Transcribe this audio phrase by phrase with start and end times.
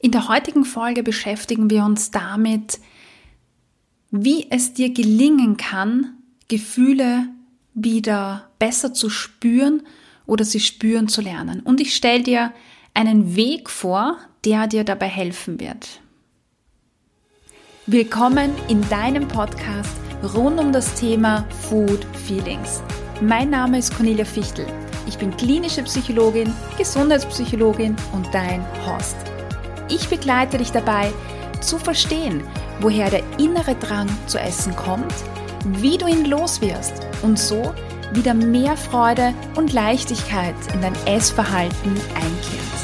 [0.00, 2.78] In der heutigen Folge beschäftigen wir uns damit,
[4.10, 6.14] wie es dir gelingen kann,
[6.46, 7.26] Gefühle
[7.74, 9.82] wieder besser zu spüren
[10.24, 11.60] oder sie spüren zu lernen.
[11.60, 12.52] Und ich stelle dir
[12.94, 16.00] einen Weg vor, der dir dabei helfen wird.
[17.86, 19.96] Willkommen in deinem Podcast
[20.34, 22.82] rund um das Thema Food Feelings.
[23.20, 24.66] Mein Name ist Cornelia Fichtel.
[25.08, 29.16] Ich bin klinische Psychologin, Gesundheitspsychologin und dein Host.
[29.90, 31.12] Ich begleite dich dabei,
[31.62, 32.42] zu verstehen,
[32.80, 35.14] woher der innere Drang zu essen kommt,
[35.64, 37.74] wie du ihn loswirst und so
[38.12, 42.78] wieder mehr Freude und Leichtigkeit in dein Essverhalten einkehrt.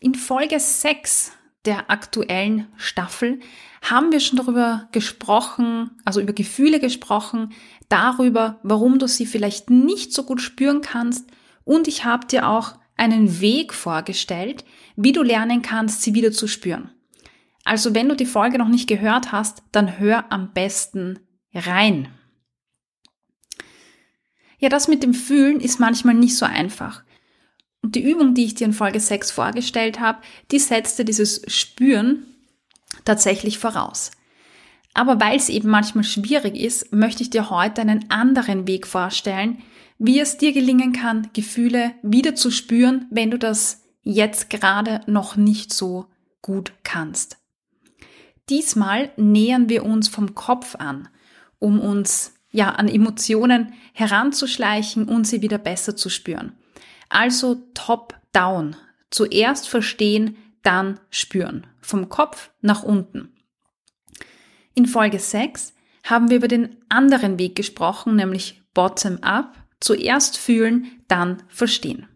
[0.00, 1.32] In Folge 6
[1.66, 3.40] der aktuellen Staffel
[3.82, 7.52] haben wir schon darüber gesprochen, also über Gefühle gesprochen,
[7.90, 11.30] darüber, warum du sie vielleicht nicht so gut spüren kannst
[11.68, 14.64] und ich habe dir auch einen Weg vorgestellt,
[14.96, 16.90] wie du lernen kannst, sie wieder zu spüren.
[17.62, 21.18] Also wenn du die Folge noch nicht gehört hast, dann hör am besten
[21.54, 22.08] rein.
[24.58, 27.04] Ja, das mit dem Fühlen ist manchmal nicht so einfach.
[27.82, 32.24] Und die Übung, die ich dir in Folge 6 vorgestellt habe, die setzte dieses Spüren
[33.04, 34.10] tatsächlich voraus.
[34.94, 39.62] Aber weil es eben manchmal schwierig ist, möchte ich dir heute einen anderen Weg vorstellen,
[39.98, 45.36] wie es dir gelingen kann, Gefühle wieder zu spüren, wenn du das jetzt gerade noch
[45.36, 46.06] nicht so
[46.40, 47.36] gut kannst.
[48.48, 51.08] Diesmal nähern wir uns vom Kopf an,
[51.58, 56.52] um uns ja an Emotionen heranzuschleichen und sie wieder besser zu spüren.
[57.08, 58.76] Also top down.
[59.10, 61.66] Zuerst verstehen, dann spüren.
[61.80, 63.34] Vom Kopf nach unten.
[64.74, 70.86] In Folge 6 haben wir über den anderen Weg gesprochen, nämlich bottom up Zuerst fühlen,
[71.06, 72.06] dann verstehen.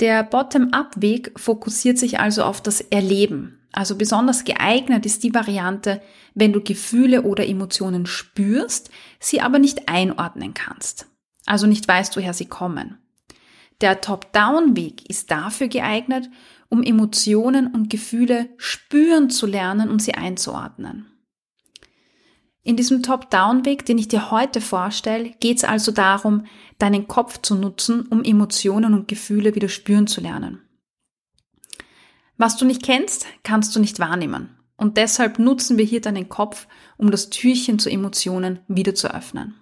[0.00, 3.60] Der Bottom-up-Weg fokussiert sich also auf das Erleben.
[3.72, 6.02] Also besonders geeignet ist die Variante,
[6.34, 8.90] wenn du Gefühle oder Emotionen spürst,
[9.20, 11.06] sie aber nicht einordnen kannst.
[11.46, 12.98] Also nicht weißt, woher sie kommen.
[13.80, 16.28] Der Top-Down-Weg ist dafür geeignet,
[16.68, 21.11] um Emotionen und Gefühle spüren zu lernen und sie einzuordnen.
[22.64, 26.46] In diesem Top-Down-Weg, den ich dir heute vorstelle, geht es also darum,
[26.78, 30.62] deinen Kopf zu nutzen, um Emotionen und Gefühle wieder spüren zu lernen.
[32.36, 34.56] Was du nicht kennst, kannst du nicht wahrnehmen.
[34.76, 39.54] Und deshalb nutzen wir hier deinen Kopf, um das Türchen zu Emotionen wieder zu öffnen.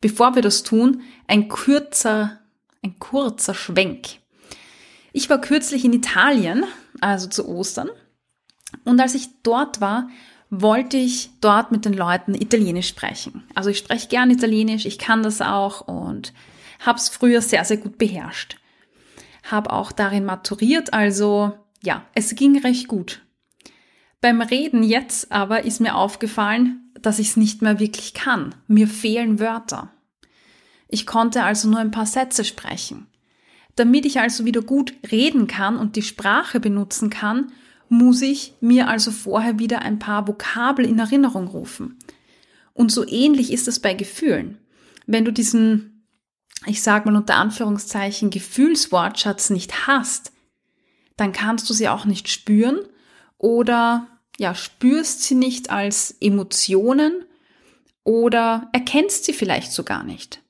[0.00, 2.40] Bevor wir das tun, ein kurzer,
[2.82, 4.18] ein kurzer Schwenk.
[5.12, 6.64] Ich war kürzlich in Italien,
[7.00, 7.88] also zu Ostern,
[8.84, 10.08] und als ich dort war,
[10.50, 13.44] wollte ich dort mit den Leuten Italienisch sprechen.
[13.54, 16.32] Also ich spreche gern Italienisch, ich kann das auch und
[16.80, 18.56] habe es früher sehr, sehr gut beherrscht.
[19.42, 21.52] Habe auch darin maturiert, also
[21.82, 23.22] ja, es ging recht gut.
[24.20, 28.54] Beim Reden jetzt aber ist mir aufgefallen, dass ich es nicht mehr wirklich kann.
[28.66, 29.90] Mir fehlen Wörter.
[30.88, 33.06] Ich konnte also nur ein paar Sätze sprechen.
[33.74, 37.52] Damit ich also wieder gut reden kann und die Sprache benutzen kann,
[37.88, 41.98] muss ich mir also vorher wieder ein paar Vokabel in Erinnerung rufen.
[42.72, 44.58] Und so ähnlich ist es bei Gefühlen.
[45.06, 46.06] Wenn du diesen,
[46.66, 50.32] ich sag mal unter Anführungszeichen, Gefühlswortschatz nicht hast,
[51.16, 52.80] dann kannst du sie auch nicht spüren
[53.38, 54.06] oder
[54.38, 57.24] ja, spürst sie nicht als Emotionen
[58.04, 60.42] oder erkennst sie vielleicht sogar nicht.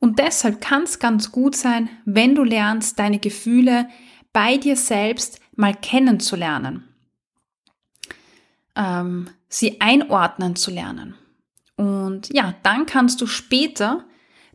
[0.00, 3.88] Und deshalb kann es ganz gut sein, wenn du lernst, deine Gefühle
[4.32, 6.88] bei dir selbst mal kennenzulernen,
[8.76, 11.14] ähm, sie einordnen zu lernen.
[11.76, 14.04] Und ja, dann kannst du später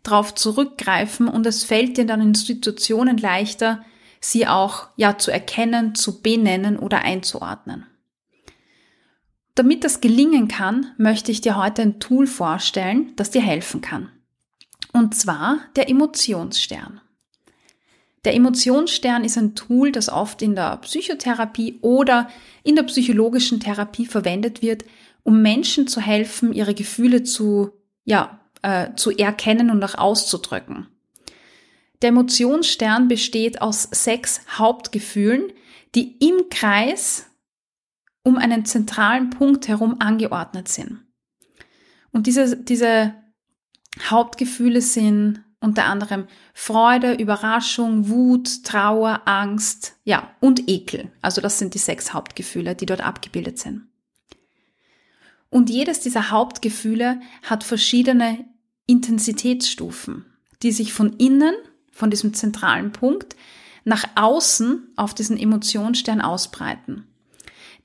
[0.04, 3.84] darauf zurückgreifen und es fällt dir dann in Situationen leichter,
[4.22, 7.86] sie auch ja zu erkennen, zu benennen oder einzuordnen.
[9.56, 14.10] Damit das gelingen kann, möchte ich dir heute ein Tool vorstellen, das dir helfen kann.
[14.94, 17.02] Und zwar der Emotionsstern.
[18.26, 22.30] Der Emotionsstern ist ein Tool, das oft in der Psychotherapie oder
[22.64, 24.84] in der psychologischen Therapie verwendet wird,
[25.24, 27.72] um Menschen zu helfen, ihre Gefühle zu,
[28.04, 30.88] ja, äh, zu erkennen und auch auszudrücken.
[32.02, 35.52] Der Emotionsstern besteht aus sechs Hauptgefühlen,
[35.96, 37.26] die im Kreis
[38.24, 41.00] um einen zentralen Punkt herum angeordnet sind.
[42.12, 43.14] Und diese, diese
[44.10, 51.12] Hauptgefühle sind unter anderem Freude, Überraschung, Wut, Trauer, Angst, ja, und Ekel.
[51.22, 53.88] Also das sind die sechs Hauptgefühle, die dort abgebildet sind.
[55.50, 58.46] Und jedes dieser Hauptgefühle hat verschiedene
[58.86, 60.26] Intensitätsstufen,
[60.62, 61.56] die sich von innen,
[61.92, 63.36] von diesem zentralen Punkt
[63.84, 67.08] nach außen auf diesen Emotionsstern ausbreiten.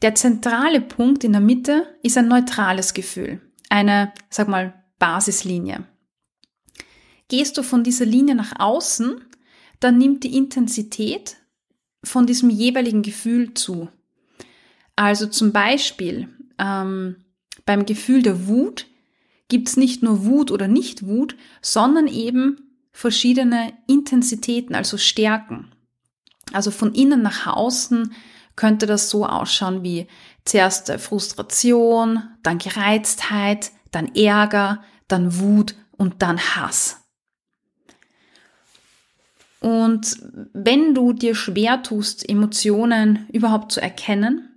[0.03, 3.41] Der zentrale Punkt in der Mitte ist ein neutrales Gefühl,
[3.71, 5.85] eine, sag mal, Basislinie.
[7.37, 9.21] Gehst du von dieser Linie nach außen,
[9.81, 11.35] dann nimmt die Intensität
[12.05, 13.89] von diesem jeweiligen Gefühl zu.
[14.95, 16.29] Also zum Beispiel
[16.61, 17.17] ähm,
[17.67, 18.87] beim Gefühl der Wut
[19.49, 25.73] gibt es nicht nur Wut oder nicht Wut, sondern eben verschiedene Intensitäten, also Stärken.
[26.53, 28.15] Also von innen nach außen
[28.55, 30.07] könnte das so ausschauen wie
[30.45, 37.01] zuerst Frustration, dann Gereiztheit, dann Ärger, dann Wut und dann Hass.
[39.65, 40.19] Und
[40.53, 44.51] wenn du dir schwer tust, Emotionen überhaupt zu erkennen,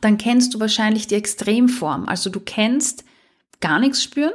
[0.00, 2.04] dann kennst du wahrscheinlich die Extremform.
[2.08, 3.02] Also du kennst
[3.58, 4.32] gar nichts spüren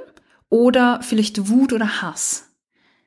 [0.50, 2.50] oder vielleicht Wut oder Hass.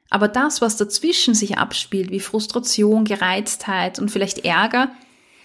[0.08, 4.90] Aber das, was dazwischen sich abspielt, wie Frustration, Gereiztheit und vielleicht Ärger,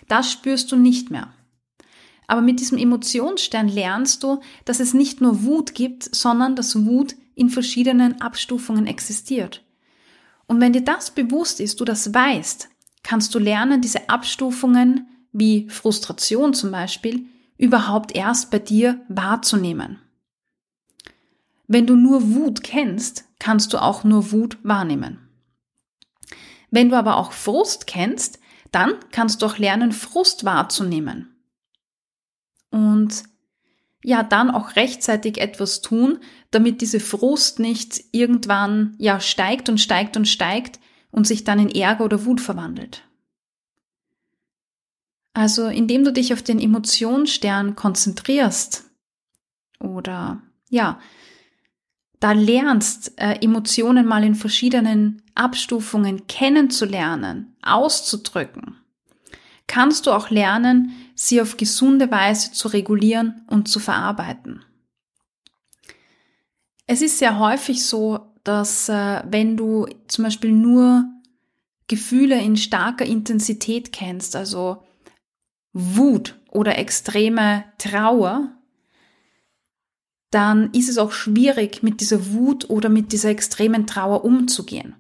[0.08, 1.34] das spürst du nicht mehr.
[2.26, 7.16] Aber mit diesem Emotionsstern lernst du, dass es nicht nur Wut gibt, sondern dass Wut
[7.36, 9.62] in verschiedenen Abstufungen existiert.
[10.54, 12.70] Und wenn dir das bewusst ist, du das weißt,
[13.02, 17.26] kannst du lernen, diese Abstufungen wie Frustration zum Beispiel
[17.58, 19.98] überhaupt erst bei dir wahrzunehmen.
[21.66, 25.28] Wenn du nur Wut kennst, kannst du auch nur Wut wahrnehmen.
[26.70, 28.38] Wenn du aber auch Frust kennst,
[28.72, 31.36] dann kannst du auch lernen, Frust wahrzunehmen.
[32.70, 33.24] Und
[34.04, 36.20] ja, dann auch rechtzeitig etwas tun,
[36.52, 40.80] damit diese Frust nicht irgendwann ja steigt und steigt und steigt
[41.12, 43.04] und sich dann in Ärger oder Wut verwandelt.
[45.34, 48.92] Also indem du dich auf den Emotionsstern konzentrierst
[49.80, 51.00] oder ja,
[52.20, 58.78] da lernst, äh, Emotionen mal in verschiedenen Abstufungen kennenzulernen, auszudrücken,
[59.74, 64.64] kannst du auch lernen, sie auf gesunde Weise zu regulieren und zu verarbeiten.
[66.86, 71.06] Es ist sehr häufig so, dass äh, wenn du zum Beispiel nur
[71.88, 74.84] Gefühle in starker Intensität kennst, also
[75.72, 78.52] Wut oder extreme Trauer,
[80.30, 84.94] dann ist es auch schwierig, mit dieser Wut oder mit dieser extremen Trauer umzugehen.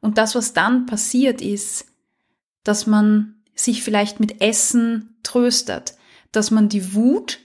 [0.00, 1.86] Und das, was dann passiert, ist,
[2.62, 5.94] dass man sich vielleicht mit Essen tröstet,
[6.32, 7.40] dass man die Wut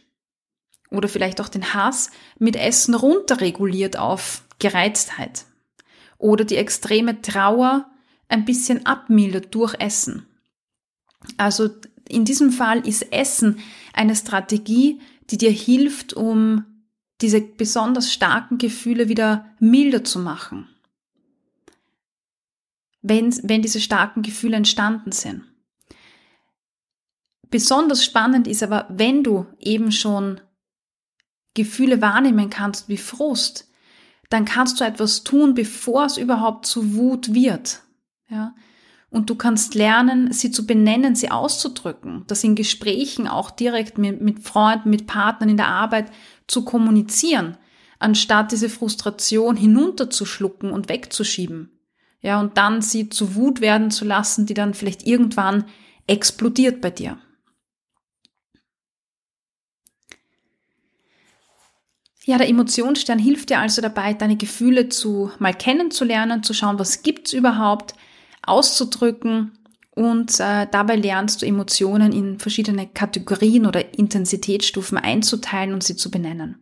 [0.90, 2.10] oder vielleicht auch den Hass
[2.40, 5.46] mit Essen runterreguliert auf Gereiztheit
[6.18, 7.90] oder die extreme Trauer
[8.30, 10.26] ein bisschen abmildert durch Essen.
[11.38, 11.70] Also
[12.08, 13.60] in diesem Fall ist Essen
[13.94, 16.66] eine Strategie, die dir hilft, um
[17.22, 20.70] diese besonders starken Gefühle wieder milder zu machen,
[23.02, 25.44] wenn, wenn diese starken Gefühle entstanden sind.
[27.50, 30.42] Besonders spannend ist aber, wenn du eben schon
[31.54, 33.70] Gefühle wahrnehmen kannst wie Frust,
[34.30, 37.82] dann kannst du etwas tun, bevor es überhaupt zu Wut wird.
[38.30, 38.54] Ja?
[39.10, 44.22] Und du kannst lernen, sie zu benennen, sie auszudrücken, das in Gesprächen auch direkt mit,
[44.22, 46.12] mit Freunden, mit Partnern in der Arbeit
[46.46, 47.58] zu kommunizieren,
[48.00, 51.72] anstatt diese Frustration hinunterzuschlucken und wegzuschieben.
[52.20, 55.66] Ja, und dann sie zu Wut werden zu lassen, die dann vielleicht irgendwann
[56.08, 57.18] explodiert bei dir.
[62.28, 67.02] Ja, der Emotionsstern hilft dir also dabei, deine Gefühle zu mal kennenzulernen, zu schauen, was
[67.02, 67.94] gibt's überhaupt,
[68.42, 69.58] auszudrücken
[69.92, 76.12] und äh, dabei lernst du Emotionen in verschiedene Kategorien oder Intensitätsstufen einzuteilen und sie zu
[76.12, 76.58] benennen.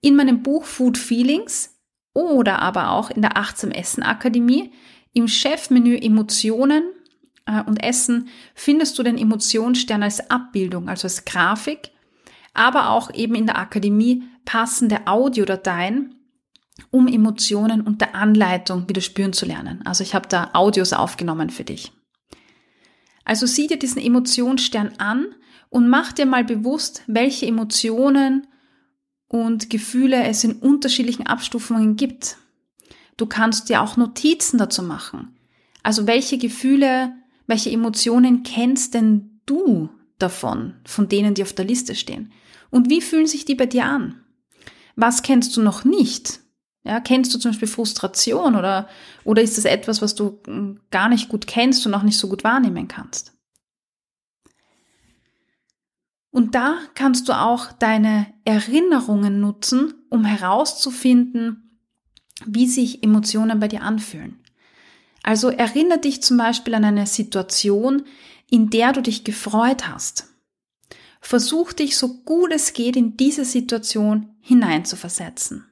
[0.00, 1.78] In meinem Buch Food Feelings
[2.14, 4.72] oder aber auch in der Achtsam Essen Akademie
[5.12, 6.84] im Chefmenü Emotionen
[7.44, 11.90] äh, und Essen findest du den Emotionsstern als Abbildung, also als Grafik,
[12.54, 16.14] aber auch eben in der Akademie passende Audiodateien,
[16.90, 19.82] um Emotionen unter Anleitung wieder spüren zu lernen.
[19.84, 21.92] Also ich habe da Audios aufgenommen für dich.
[23.26, 25.26] Also sieh dir diesen Emotionsstern an
[25.68, 28.46] und mach dir mal bewusst, welche Emotionen
[29.26, 32.38] und Gefühle es in unterschiedlichen Abstufungen gibt.
[33.18, 35.36] Du kannst dir auch Notizen dazu machen.
[35.82, 37.12] Also welche Gefühle,
[37.46, 42.32] welche Emotionen kennst denn du davon, von denen, die auf der Liste stehen?
[42.70, 44.24] Und wie fühlen sich die bei dir an?
[45.00, 46.40] Was kennst du noch nicht?
[46.82, 48.88] Ja, kennst du zum Beispiel Frustration oder,
[49.22, 52.28] oder ist es etwas, was du hm, gar nicht gut kennst und auch nicht so
[52.28, 53.32] gut wahrnehmen kannst?
[56.32, 61.78] Und da kannst du auch deine Erinnerungen nutzen, um herauszufinden,
[62.44, 64.40] wie sich Emotionen bei dir anfühlen.
[65.22, 68.02] Also erinnere dich zum Beispiel an eine Situation,
[68.50, 70.27] in der du dich gefreut hast.
[71.20, 75.66] Versuch dich so gut es geht in diese Situation hineinzuversetzen.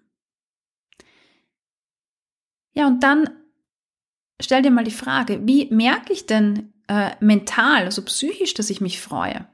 [2.75, 3.31] Ja, und dann
[4.41, 8.81] stell dir mal die Frage, wie merke ich denn äh, mental, also psychisch, dass ich
[8.81, 9.47] mich freue?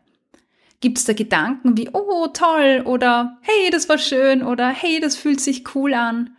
[0.80, 5.14] Gibt es da Gedanken wie, oh, toll, oder hey, das war schön, oder hey, das
[5.14, 6.36] fühlt sich cool an?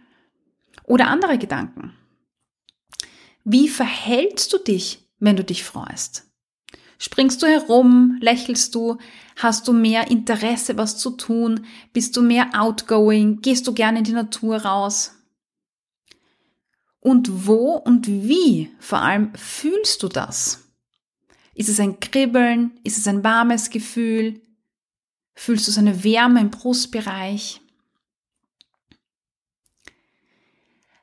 [0.83, 1.93] Oder andere Gedanken.
[3.45, 6.32] Wie verhältst du dich, wenn du dich freust?
[7.03, 8.97] Springst du herum, lächelst du,
[9.35, 14.03] hast du mehr Interesse, was zu tun, bist du mehr outgoing, gehst du gerne in
[14.05, 15.13] die Natur raus?
[17.01, 20.63] Und wo und wie vor allem fühlst du das?
[21.53, 22.79] Ist es ein Kribbeln?
[22.85, 24.39] Ist es ein warmes Gefühl?
[25.33, 27.59] Fühlst du so eine Wärme im Brustbereich?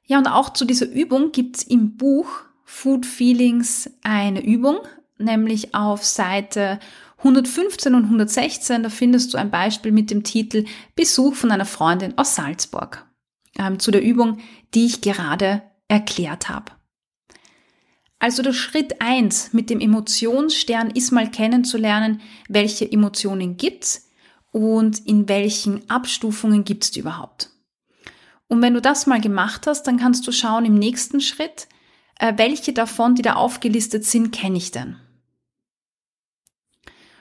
[0.06, 4.78] Ja, und auch zu dieser Übung gibt's im Buch Food Feelings eine Übung,
[5.20, 6.78] nämlich auf Seite
[7.18, 8.82] 115 und 116.
[8.82, 10.64] Da findest du ein Beispiel mit dem Titel
[10.96, 13.06] Besuch von einer Freundin aus Salzburg.
[13.58, 14.38] Ähm, zu der Übung,
[14.74, 16.72] die ich gerade erklärt habe.
[18.20, 24.10] Also der Schritt eins mit dem Emotionsstern ist mal kennenzulernen, welche Emotionen gibt's
[24.52, 27.50] und in welchen Abstufungen gibt's die überhaupt.
[28.46, 31.68] Und wenn du das mal gemacht hast, dann kannst du schauen im nächsten Schritt,
[32.18, 34.96] äh, welche davon, die da aufgelistet sind, kenne ich denn.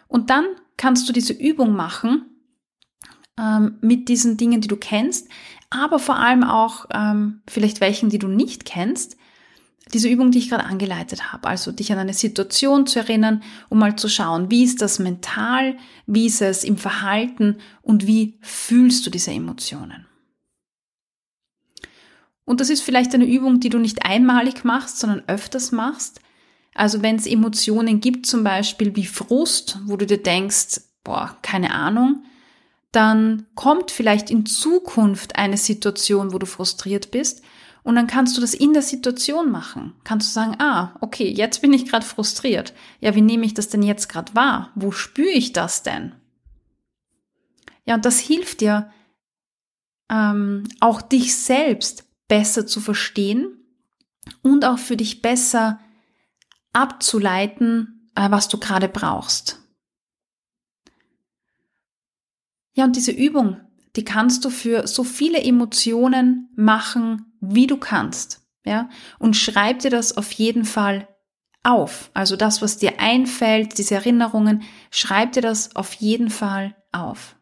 [0.09, 2.25] Und dann kannst du diese Übung machen
[3.39, 5.29] ähm, mit diesen Dingen, die du kennst,
[5.69, 9.15] aber vor allem auch ähm, vielleicht welchen, die du nicht kennst.
[9.93, 13.79] Diese Übung, die ich gerade angeleitet habe, also dich an eine Situation zu erinnern, um
[13.79, 19.05] mal zu schauen, wie ist das mental, wie ist es im Verhalten und wie fühlst
[19.05, 20.05] du diese Emotionen.
[22.45, 26.19] Und das ist vielleicht eine Übung, die du nicht einmalig machst, sondern öfters machst.
[26.79, 31.73] Also wenn es Emotionen gibt, zum Beispiel wie Frust, wo du dir denkst, boah, keine
[31.73, 32.23] Ahnung,
[32.93, 37.43] dann kommt vielleicht in Zukunft eine Situation, wo du frustriert bist
[37.83, 39.93] und dann kannst du das in der Situation machen.
[40.05, 42.73] Kannst du sagen, ah, okay, jetzt bin ich gerade frustriert.
[43.01, 44.71] Ja, wie nehme ich das denn jetzt gerade wahr?
[44.73, 46.15] Wo spüre ich das denn?
[47.85, 48.89] Ja, und das hilft dir,
[50.09, 53.65] ähm, auch dich selbst besser zu verstehen
[54.43, 55.81] und auch für dich besser
[56.73, 59.59] abzuleiten, äh, was du gerade brauchst.
[62.73, 63.59] Ja, und diese Übung,
[63.95, 68.41] die kannst du für so viele Emotionen machen, wie du kannst.
[68.65, 71.07] Ja, und schreib dir das auf jeden Fall
[71.63, 72.11] auf.
[72.13, 77.35] Also das, was dir einfällt, diese Erinnerungen, schreib dir das auf jeden Fall auf.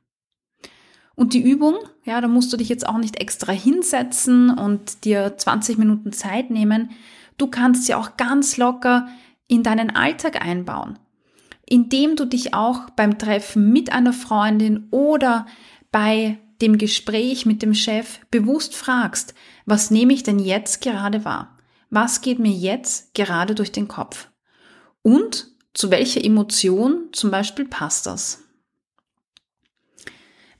[1.15, 5.35] Und die Übung, ja, da musst du dich jetzt auch nicht extra hinsetzen und dir
[5.35, 6.91] 20 Minuten Zeit nehmen.
[7.37, 9.07] Du kannst sie auch ganz locker
[9.47, 10.99] in deinen Alltag einbauen
[11.69, 15.45] indem du dich auch beim Treffen mit einer Freundin oder
[15.91, 21.57] bei dem Gespräch mit dem Chef bewusst fragst, was nehme ich denn jetzt gerade wahr?
[21.89, 24.29] Was geht mir jetzt gerade durch den Kopf?
[25.01, 28.43] Und zu welcher Emotion zum Beispiel passt das?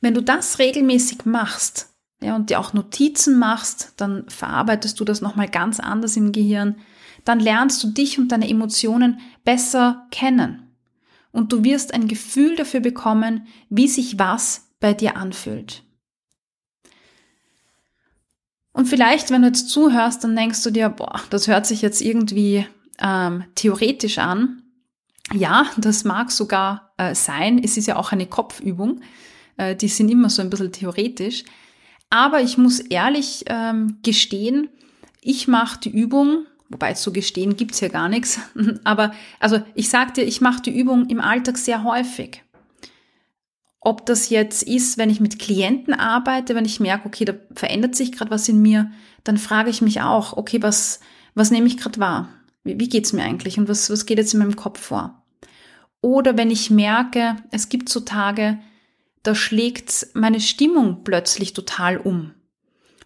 [0.01, 5.21] Wenn du das regelmäßig machst, ja, und dir auch Notizen machst, dann verarbeitest du das
[5.21, 6.75] nochmal ganz anders im Gehirn,
[7.25, 10.67] dann lernst du dich und deine Emotionen besser kennen
[11.31, 15.83] und du wirst ein Gefühl dafür bekommen, wie sich was bei dir anfühlt.
[18.71, 22.01] Und vielleicht, wenn du jetzt zuhörst, dann denkst du dir, boah, das hört sich jetzt
[22.01, 22.65] irgendwie
[23.00, 24.63] ähm, theoretisch an.
[25.33, 27.62] Ja, das mag sogar äh, sein.
[27.63, 29.01] Es ist ja auch eine Kopfübung.
[29.57, 31.43] Äh, die sind immer so ein bisschen theoretisch.
[32.10, 34.70] Aber ich muss ehrlich ähm, gestehen,
[35.22, 38.40] ich mache die Übung wobei zu gestehen gibt's ja gar nichts.
[38.84, 42.44] Aber also ich sag dir, ich mache die Übung im Alltag sehr häufig.
[43.80, 47.96] Ob das jetzt ist, wenn ich mit Klienten arbeite, wenn ich merke, okay, da verändert
[47.96, 48.92] sich gerade was in mir,
[49.24, 51.00] dann frage ich mich auch, okay, was,
[51.36, 52.30] was nehme ich gerade wahr?
[52.64, 55.24] Wie, wie geht's mir eigentlich und was, was geht jetzt in meinem Kopf vor?
[56.02, 58.60] Oder wenn ich merke, es gibt so Tage,
[59.27, 62.31] da schlägt meine Stimmung plötzlich total um.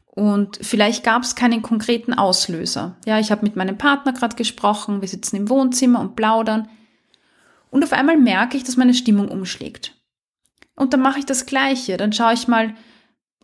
[0.06, 2.98] Und vielleicht gab es keinen konkreten Auslöser.
[3.08, 6.70] Ja, ich habe mit meinem Partner gerade gesprochen, wir sitzen im Wohnzimmer und plaudern.
[7.72, 9.96] Und auf einmal merke ich, dass meine Stimmung umschlägt.
[10.76, 11.98] Und dann mache ich das Gleiche.
[11.98, 12.76] Dann schaue ich mal,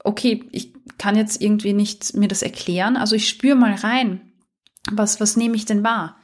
[0.03, 2.95] okay, ich kann jetzt irgendwie nicht mir das erklären.
[2.95, 4.33] Also ich spüre mal rein,
[4.91, 6.17] was, was nehme ich denn wahr?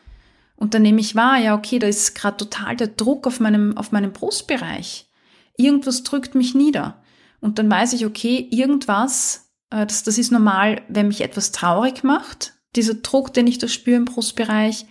[0.55, 3.75] Und dann nehme ich wahr, ja, okay, da ist gerade total der Druck auf meinem,
[3.75, 5.10] auf meinem Brustbereich.
[5.57, 7.01] Irgendwas drückt mich nieder.
[7.39, 9.43] Und dann weiß ich, okay, irgendwas
[9.74, 13.67] äh, das, das ist normal, wenn mich etwas traurig macht, dieser Druck, den ich da
[13.67, 14.86] spüre im Brustbereich,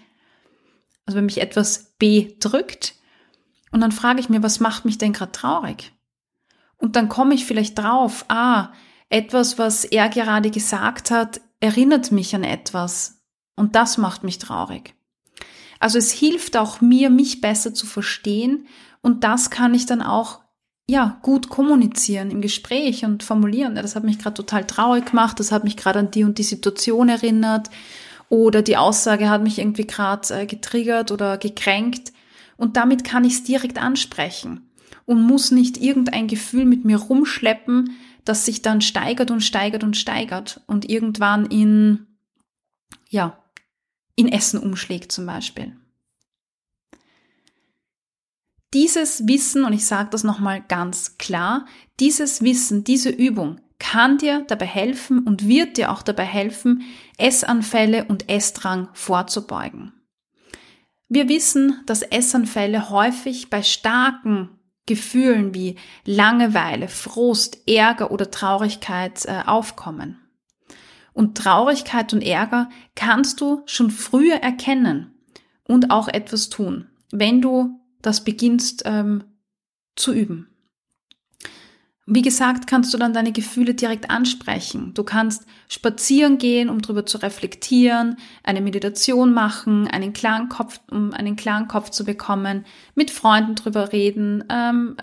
[1.06, 2.96] also wenn mich etwas bedrückt,
[3.70, 5.92] und dann frage ich mir, was macht mich denn gerade traurig?
[6.76, 8.70] Und dann komme ich vielleicht drauf, ah,
[9.08, 13.22] etwas, was er gerade gesagt hat, erinnert mich an etwas.
[13.56, 14.94] Und das macht mich traurig.
[15.80, 18.66] Also es hilft auch mir, mich besser zu verstehen.
[19.00, 20.40] Und das kann ich dann auch,
[20.88, 23.74] ja, gut kommunizieren im Gespräch und formulieren.
[23.74, 25.38] Das hat mich gerade total traurig gemacht.
[25.40, 27.70] Das hat mich gerade an die und die Situation erinnert.
[28.28, 32.12] Oder die Aussage hat mich irgendwie gerade äh, getriggert oder gekränkt.
[32.56, 34.70] Und damit kann ich es direkt ansprechen
[35.04, 39.96] und muss nicht irgendein Gefühl mit mir rumschleppen, das sich dann steigert und steigert und
[39.96, 42.06] steigert und irgendwann in,
[43.08, 43.38] ja,
[44.14, 45.76] in Essen umschlägt zum Beispiel.
[48.74, 51.66] Dieses Wissen, und ich sage das nochmal ganz klar,
[52.00, 56.82] dieses Wissen, diese Übung kann dir dabei helfen und wird dir auch dabei helfen,
[57.18, 59.92] Essanfälle und Essdrang vorzubeugen.
[61.08, 64.48] Wir wissen, dass Essanfälle häufig bei starken
[64.86, 70.18] Gefühlen wie Langeweile, Frust, Ärger oder Traurigkeit äh, aufkommen.
[71.12, 75.14] Und Traurigkeit und Ärger kannst du schon früher erkennen
[75.64, 79.24] und auch etwas tun, wenn du das beginnst ähm,
[79.96, 80.52] zu üben.
[82.04, 84.92] Wie gesagt, kannst du dann deine Gefühle direkt ansprechen.
[84.92, 91.12] Du kannst spazieren gehen, um darüber zu reflektieren, eine Meditation machen, einen klaren Kopf, um
[91.12, 92.66] einen klaren Kopf zu bekommen,
[92.96, 94.96] mit Freunden drüber reden, ähm,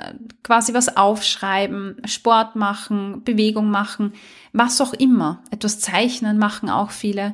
[0.43, 4.11] quasi was aufschreiben, Sport machen, Bewegung machen,
[4.51, 5.41] was auch immer.
[5.51, 7.33] Etwas zeichnen machen auch viele.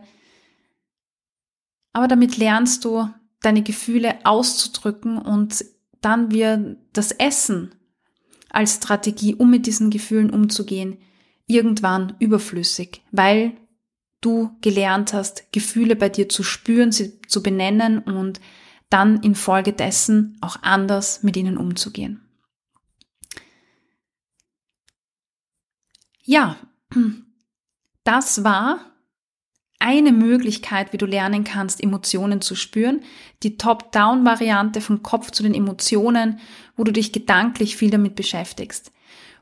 [1.91, 3.10] Aber damit lernst du,
[3.46, 5.64] deine Gefühle auszudrücken und
[6.02, 7.74] dann wird das Essen
[8.50, 10.98] als Strategie, um mit diesen Gefühlen umzugehen,
[11.46, 13.54] irgendwann überflüssig, weil
[14.22, 18.40] du gelernt hast, Gefühle bei dir zu spüren, sie zu benennen und
[18.90, 22.22] dann infolgedessen auch anders mit ihnen umzugehen.
[26.24, 26.58] Ja,
[28.04, 28.94] das war
[29.80, 33.02] eine Möglichkeit, wie du lernen kannst, Emotionen zu spüren.
[33.44, 36.40] Die Top-Down-Variante vom Kopf zu den Emotionen,
[36.76, 38.92] wo du dich gedanklich viel damit beschäftigst.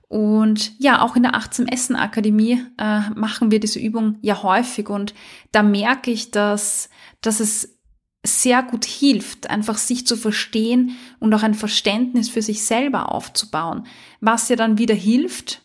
[0.08, 4.88] Und ja, auch in der Achtsam Essen Akademie äh, machen wir diese Übung ja häufig
[4.90, 5.16] und
[5.52, 6.90] da merke ich, dass,
[7.22, 7.80] dass es
[8.24, 13.88] sehr gut hilft, einfach sich zu verstehen und auch ein Verständnis für sich selber aufzubauen,
[14.22, 15.64] was ja dann wieder hilft,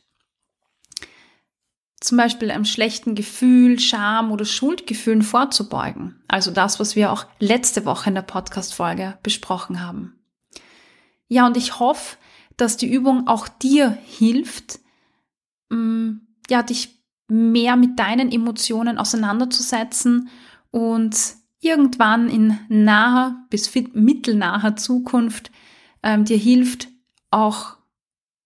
[2.09, 6.23] zum Beispiel einem schlechten Gefühl, Scham oder Schuldgefühlen vorzubeugen.
[6.27, 10.19] Also das, was wir auch letzte Woche in der Podcast-Folge besprochen haben.
[11.29, 12.17] Ja, und ich hoffe,
[12.57, 14.81] dass die Übung auch dir hilft,
[15.69, 16.13] mm,
[16.49, 20.31] ja, dich mehr mit deinen Emotionen auseinanderzusetzen
[20.71, 21.15] und
[21.61, 25.51] irgendwann in naher bis mittelnaher Zukunft
[26.03, 26.89] ähm, dir hilft,
[27.31, 27.77] auch,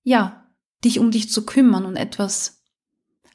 [0.03, 0.49] ja,
[0.85, 2.62] dich um dich zu kümmern und etwas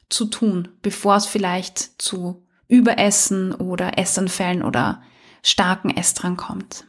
[0.08, 5.02] zu tun, bevor es vielleicht zu Überessen oder Essanfällen oder
[5.42, 6.84] starken Essdrang kommt.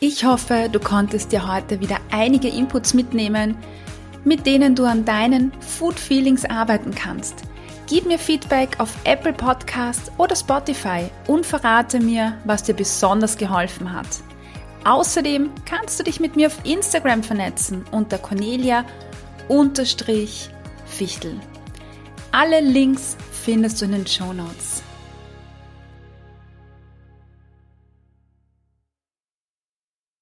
[0.00, 3.56] Ich hoffe, du konntest dir heute wieder einige Inputs mitnehmen,
[4.24, 7.42] mit denen du an deinen Food Feelings arbeiten kannst.
[7.86, 13.92] Gib mir Feedback auf Apple Podcasts oder Spotify und verrate mir, was dir besonders geholfen
[13.92, 14.06] hat.
[14.84, 18.84] Außerdem kannst du dich mit mir auf Instagram vernetzen unter Cornelia
[19.48, 20.50] unterstrich
[20.86, 21.38] Fichtel.
[22.32, 24.73] Alle Links findest du in den Show Notes.